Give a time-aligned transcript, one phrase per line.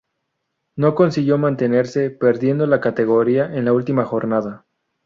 [0.75, 4.65] No consiguió mantenerse, perdiendo la categoría en la última jornada.